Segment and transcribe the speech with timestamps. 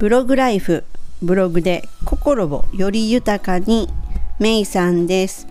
[0.00, 0.84] ブログライフ
[1.20, 3.86] ブログで心をより豊かに
[4.38, 5.46] メイさんです。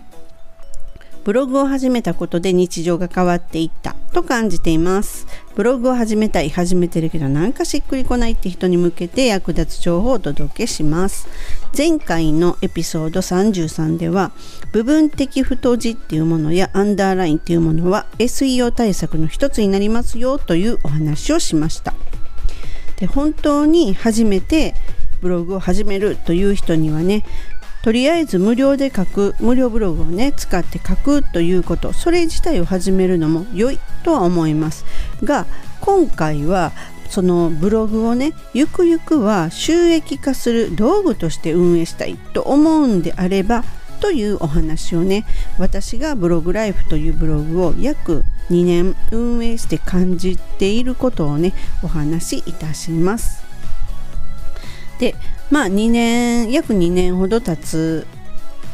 [1.22, 5.28] ブログを始めたことで日常が変わっていったと感じています。
[5.54, 11.28] ブログを始めたい始めてるけどなんかしっくりこないって人に向けて役立つ情報をお届けします。
[11.78, 14.32] 前回のエピソード33では
[14.72, 21.94] 部分的太字っていうものやアンダーラインっていうものは SEO 対策の一つになりますよというお話をしました。
[23.00, 24.74] で本当に初めて
[25.20, 27.24] ブログを始めるという人にはね
[27.82, 34.84] とりあえず無料で書く無料ブログをね使って書くということそれ自体を始めるのも良いとは思います。
[35.24, 35.46] が
[35.80, 36.72] 今回は
[37.08, 43.64] そのブログをねゆくゆくは収益化する道具として運営したいと思うんであれば
[44.00, 45.26] というお話をね
[45.58, 53.44] 私がブログライフというブログを約2年運営して感じていることをねお話しいたします
[54.98, 55.14] で
[55.50, 58.06] まあ2年約2年ほど経つ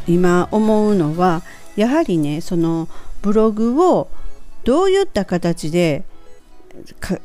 [0.07, 1.43] 今思うのは
[1.77, 2.89] やはりねその
[3.23, 4.09] ブログを
[4.65, 6.05] どういった形で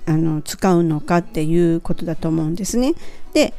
[0.06, 2.94] あの使うのかっていうことだと思うんですね。
[3.34, 3.54] で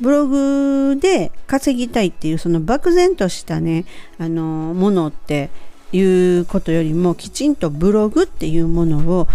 [0.00, 3.84] ブログで稼ぎたいっていうその漠然としたね
[4.18, 4.42] あの
[4.74, 5.50] ものって
[5.92, 6.00] い
[6.40, 9.28] うことよりもきちんとブログっていうものを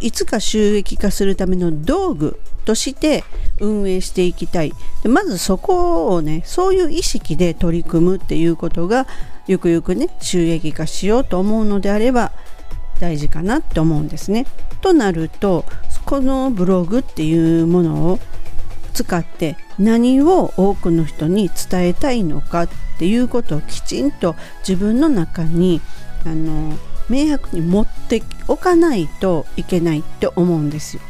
[0.00, 3.24] いつか収益化するための道具として
[3.60, 9.06] 運営していきたいでまずそこをねそういう意識で取り組むっていうことが
[9.46, 12.32] ゆくゆくね収益化しようと思うのであれば
[13.00, 14.44] 大事かなって思うんですね。
[14.80, 15.64] となると
[16.04, 18.18] このブログっていうものを
[18.98, 22.68] 使って何を多くの人に伝えたいのかっ
[22.98, 24.34] ていうことをきちんと
[24.66, 25.80] 自分の中に
[26.26, 26.76] あの
[27.08, 31.02] 明白に持っておかないといけないって思うんですよ。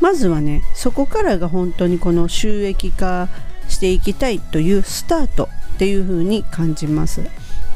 [0.00, 3.28] まずはねそこからが本当にこの収益化
[3.68, 7.22] していきたいというスタートっていう風に感じます。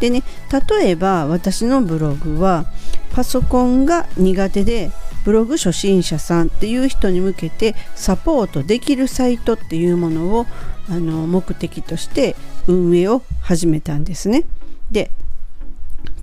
[0.00, 0.24] でね
[0.70, 2.66] 例えば私のブログは
[3.12, 4.90] パソコンが苦手で
[5.28, 10.46] ブログ初心者さんっていう人に向けてサポートできるサイトっていうものを
[10.88, 12.34] あの目的として
[12.66, 14.46] 運営を始めたんですね。
[14.90, 15.10] で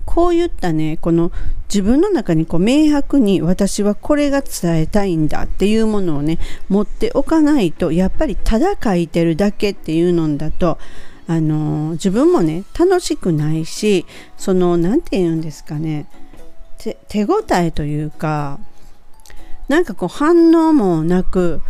[0.04, 1.30] こういったねこの
[1.68, 10.78] 自分の中にこう明白に私はこれが伝えたいんだっていうものをね持っておかないとやっぱりただ書いてるだけっていうのだと
[11.28, 14.04] あの自分もね楽しくないし
[14.36, 16.08] その何て言うんですかね
[17.06, 18.58] 手応えというか
[19.68, 21.60] なんかこう反応もなく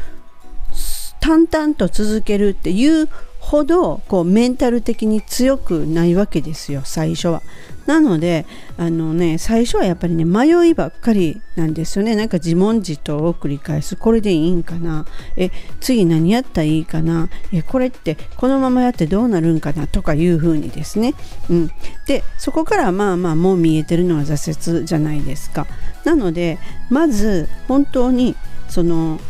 [1.20, 3.08] 淡々と続けるっていう
[3.46, 7.42] ほどこうメンタル的に強くないわけですよ最初は。
[7.86, 8.44] なので
[8.76, 12.16] あのね最初はやっぱりね迷いばっかりなんですよね。
[12.16, 13.94] なんか自問自答を繰り返す。
[13.94, 15.06] これでいいんかな？
[15.36, 17.28] え次何やったらいいかな？
[17.52, 19.86] えこれってこのままやってどうなるんかな？
[19.86, 21.14] とかいうふうにですね、
[21.48, 21.70] うん、
[22.08, 25.68] でそこからまあまあもう見えてるのは挫折じゃないですか。
[26.04, 26.58] なので
[26.90, 28.34] まず本当に
[28.68, 29.20] その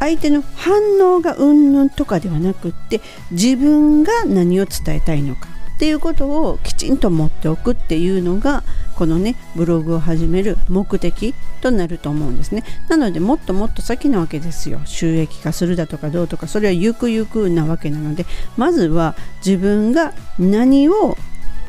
[0.00, 3.00] 相手の反応がうんぬんとかではなくって
[3.30, 8.62] 自分が何を伝えたいのかっていうことをきちんと持っておくっていうのが
[8.96, 12.62] このねブログを始める目的となると思うんですね。
[12.88, 14.80] なのでもっともっと先なわけですよ。
[14.84, 18.24] 収益化するだとかどうとかそれはゆくゆくなわけなので
[18.56, 21.16] まずは自分が何を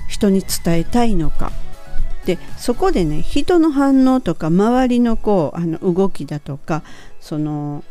[0.08, 1.52] 人に伝えたいのか。
[2.26, 6.84] でそこでね人の反応とか周りのこうあの動きだとか
[7.20, 7.84] その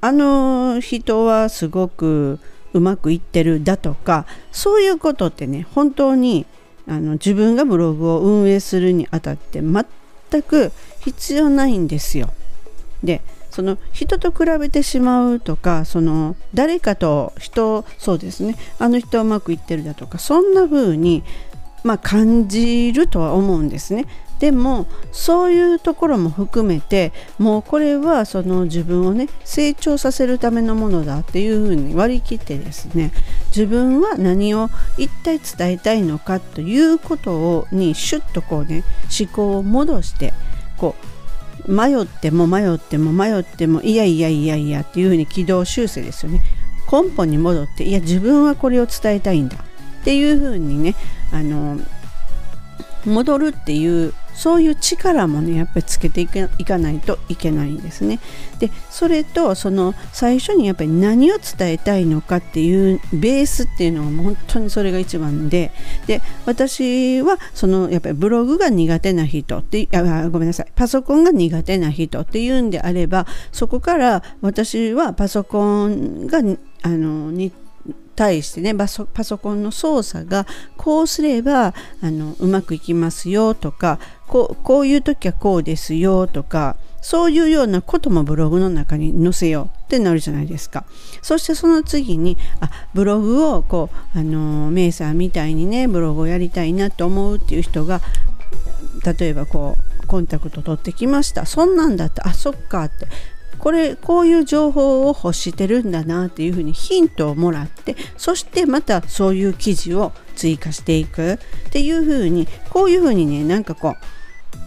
[0.00, 2.38] あの人はすごく
[2.72, 6.46] うまくいってるだとかそういうことってね本当に
[6.88, 12.30] あの自分がブログを運営するにあたって全く必要ないんですよ。
[13.02, 21.24] でその人と比べてしまうとかその誰かと人そうですねあの人はうまくいってるだとかそんな風に
[21.82, 24.06] まあ感じるとは思うんですね。
[24.40, 33.12] でもそういうところも含めてもうこれはその自分をね成長させるためのものだっていうふうに割り切ってですね
[33.48, 38.82] 自分は何を一体伝えたいのかということをにシュッとこうね
[39.20, 40.32] 思考を戻して
[40.78, 40.96] こ
[41.66, 46.42] う迷っても迷っても迷ってもいやいやいやいやっていうふうに軌道修正ですよね。
[46.90, 50.96] 根本に戻っていや自分はこれを伝えたいんだっていうふうにね
[51.30, 51.78] あの
[53.04, 58.20] 戻るっていうそういう力もねやっぱりつけていかないといけないんですね。
[58.58, 65.72] でそれとその最初にやっぱり何を伝えたいのかっていうベースっていうのは本当にそれが一番で
[66.06, 76.38] で私はそのやっぱりブログが苦手な人ってあごめんなさいパソコンが苦手な人っていうんであればそこから私はパソコンが
[76.80, 77.52] あのに
[78.20, 79.06] 対してねパソ
[79.38, 80.46] コンの操作が
[80.76, 81.72] こうすれば
[82.02, 90.84] あのうまくいきますよとかこうこういう時はこうですよとかそういうようなこともブログの中に載せようってなるじゃないですか。
[91.22, 98.02] そしてその次にあブログをこうあのメイさんみたいにねブログをやりたいなと思うっていう人が
[99.18, 101.46] 例えばこうコンタクト取ってきました。
[101.46, 103.08] そんなんだってあそっかって。
[103.60, 111.34] これこういう情報を欲してるんだなっていうふうにヒントをもらってそしてまたそういう記事を追加していく。
[111.34, 113.94] っていうふうにこういうふうにねなんかこう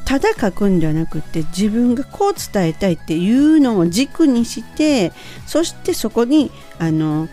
[0.06, 5.12] ただ書くんではなくて自分がこう伝えたいっていうのを軸にして
[5.46, 7.28] そしてそこにあの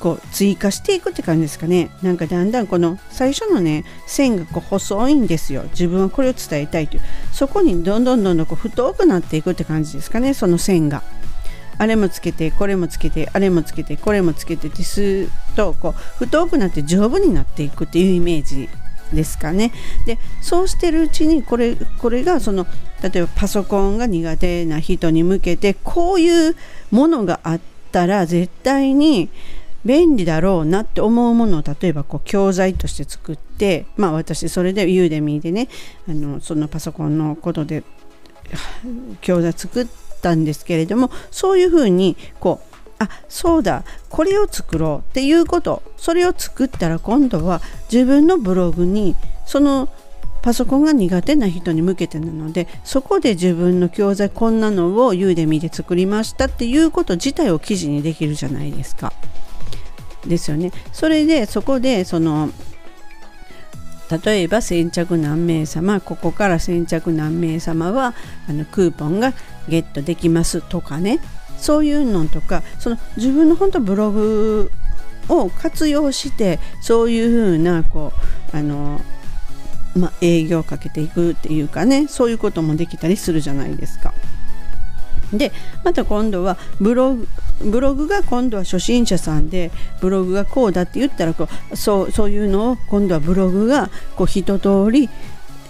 [0.00, 7.02] こう追加していくって感じですかねなんかだんだんこの最初のね線がこう細いんですよ自分はこれを伝えたいという
[7.32, 11.02] そこにどんどんどんどんこう太くなっていくって感じですかねその線が。
[11.78, 18.68] あれもつけてこれもつけてあれもつけてこれもつけてってするとこう太くなって丈夫になっていくっていうイメージ
[19.14, 19.72] ですかね。
[20.04, 22.66] でそうしてるうちにこれこれがその
[23.02, 26.56] 例えばパソコンが苦手な人に向けてこういう
[26.90, 27.60] ものがあっ
[27.92, 29.30] たら絶対に
[29.84, 35.68] 便利だろうなって思うものを例えばこう教材として作ってまあ私それでユーデミーでね
[36.08, 37.82] あのそのパソコンのことで
[39.20, 39.86] 教材作っ
[40.22, 49.16] たんですけれどもそういうふうにこうあそうだこれを作ろうっていうことそれを作ったら今度は自分のブログに
[49.46, 49.88] その
[50.42, 59.12] パソコンが苦手な人に向けてなのでそこで自分の教材こんなのをユーデミーで作りましたっていうこと自体を記事にできるじゃないですか。
[60.26, 60.72] ですよね。
[60.92, 62.50] それでそこでその
[64.24, 68.14] 例えば先着何名様ここから先着何名様は
[68.48, 69.32] あのクーポンが
[69.68, 71.20] ゲットできますとかね
[71.58, 74.72] そういうのとかその自分の本当ブログ
[75.28, 78.12] を活用してそういうふうなこ
[78.52, 79.00] うあの、
[79.94, 84.12] まあ、営業をかけていくっていうかねそういうこともできたりするじゃないですか。
[85.32, 85.52] で
[85.84, 87.28] また今度はブログ
[87.62, 89.70] ブログが今度は初心者さんで
[90.00, 95.08] ブログがこうだって言ったらこうそうそういうのを今度はブログがこう一通り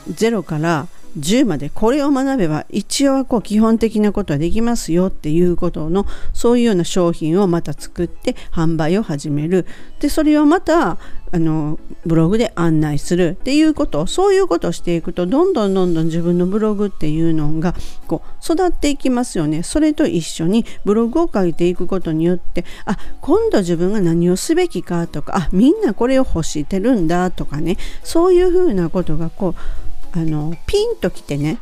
[0.09, 0.87] ゼロから
[1.19, 9.67] 10までこれを学べば一応はこう基本的なことはできますよっていうことのそういうような商品をまた作って販売を始める。
[10.01, 10.99] でそれをまた
[11.33, 13.37] あのブログで案内する。
[13.41, 17.75] っていうことそういうことをしていくとどんどんどんどん自分のブログっていうのが
[18.07, 19.63] こう育っていきますよね。
[19.63, 27.77] それと一緒にブログを書いていくことによってあ今度自分が何をすべきかとかあみんなこれを欲してるんだとかね。
[28.03, 31.59] そういうふうなことがこうあのピンときてね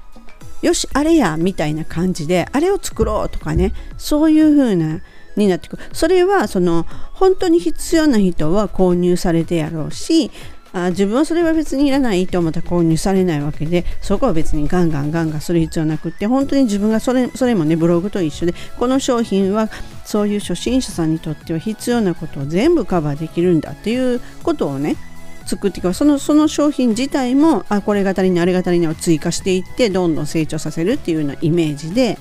[0.62, 5.00] よしあれやみたいな感じであれを作ろうとかねそういう風な
[5.36, 5.82] になってくる。
[5.92, 10.32] それはその本当に必要な人は購入されてやろうし
[10.72, 19.70] あ自分はそれは別にいらないと思ったら購入されないわけでそこは別にガンガンガンガンする必要なくって本当に自分がそれそれもねブログと一緒でこの商品は
[20.04, 24.96] そういう初心者さんにとっては必要なことを全部カバーできるんだっていうことをね
[25.48, 32.18] 作っていくそのその商品自体もあこれが足りないあれが足りないを追加していってどんどん成長させるっていうようなイメージで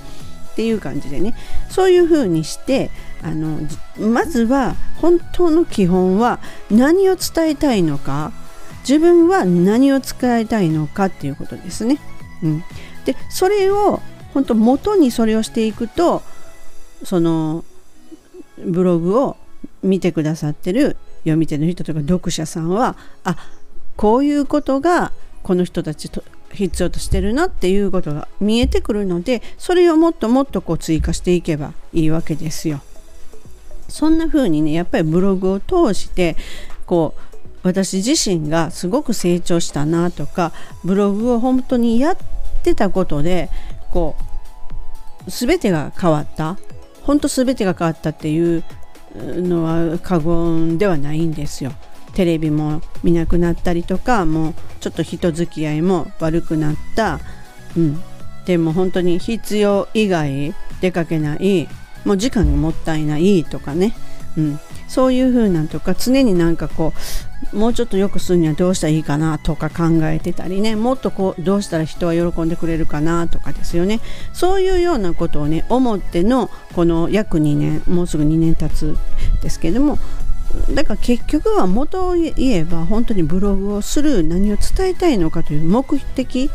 [0.54, 1.36] っていう感じでね
[1.70, 2.90] そういう風にして
[3.22, 3.60] あの
[4.00, 6.40] まずは本当の基本は
[6.72, 8.32] 何を伝えたいのか
[8.88, 12.00] 自分は何を使いたいのかっていうことですね。
[12.42, 12.64] うん、
[13.04, 14.02] でそれを
[14.34, 16.24] 本当元にそれをしていくと
[17.04, 17.66] その
[18.58, 19.36] ブログを
[19.84, 20.96] 見てくださってる
[21.28, 23.38] 読み手の人とか読者さんはあ
[23.96, 25.12] こういうことが
[25.44, 32.82] この人たちと必要としてるなっていうことが見えてくるのでそれをもっともっとこう追加していけばいいわけですよ。
[33.90, 36.36] そんな風にねやっぱりブログを通して
[36.86, 40.52] こう私自身がすごく成長したなとか
[40.84, 42.18] ブログを本当にやっ
[42.64, 43.50] てたことで
[43.92, 44.16] こ
[45.26, 46.58] う全てが変わった
[47.04, 48.64] 本当全てが変わったっていう
[49.18, 51.72] のは過言ではないんですよ。
[52.14, 57.20] テレビも見なくなったりとかもうちょっと人付き合いも悪くなった、
[57.76, 58.02] うん、
[58.46, 61.68] でも本当に必要以外出かけない。
[62.06, 63.94] もう時間がもったいないとかね、
[64.38, 66.94] うん、そういう風なんとか常になんかこ
[67.37, 70.76] うもうちょっと良くするにはどうしたらいいかなとか考えてたりね。
[70.76, 74.00] もっとこうどうしたら人は喜んでくれるかなとかですよね。
[74.34, 78.98] そういうようなことをね思ってのこの約2年もうすぐ2年経つ
[79.42, 79.98] ですけども
[80.74, 86.50] だから結局は元を言えば本当にブログをする何を伝えたいのかという目的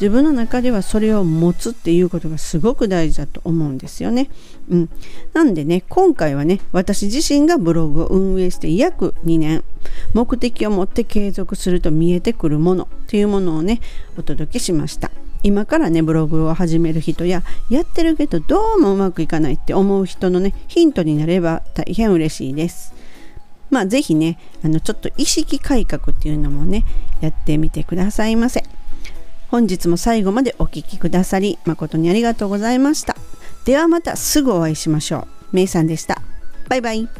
[0.00, 4.30] 自分の中ではそれを持つっていうことがすごく大事だと思うんですよね。
[4.70, 4.88] うん、
[5.34, 9.62] なんでね今回はね私自身がブログを運営して約2年
[10.14, 13.80] 目的を持って継続すると見えてくるものというものをね
[14.16, 15.10] お届けしました。
[15.42, 22.94] 今からねブログを始める人ややってるけどどうもうまくいかないって思う人のねヒントになれば大変嬉しいです。
[23.68, 26.84] まあ是非ねあのちょっと意識改革っていうのもね
[27.20, 28.64] やってみてくださいませ。
[29.50, 33.16] 本日も最後までお聴きくださり誠にありがとうございました。
[33.64, 35.56] ではまたすぐお会いしましょう。
[35.56, 36.22] めいさんでした。
[36.68, 37.19] バイバイ。